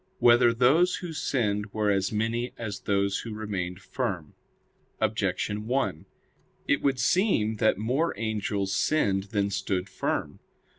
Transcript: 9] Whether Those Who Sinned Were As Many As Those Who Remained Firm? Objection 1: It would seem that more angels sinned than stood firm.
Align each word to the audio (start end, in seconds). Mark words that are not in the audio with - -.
9] 0.13 0.15
Whether 0.17 0.51
Those 0.51 0.95
Who 0.95 1.13
Sinned 1.13 1.71
Were 1.73 1.91
As 1.91 2.11
Many 2.11 2.53
As 2.57 2.79
Those 2.79 3.19
Who 3.19 3.35
Remained 3.35 3.79
Firm? 3.83 4.33
Objection 4.99 5.67
1: 5.67 6.07
It 6.67 6.81
would 6.81 6.97
seem 6.99 7.57
that 7.57 7.77
more 7.77 8.15
angels 8.17 8.73
sinned 8.75 9.25
than 9.25 9.51
stood 9.51 9.87
firm. 9.89 10.39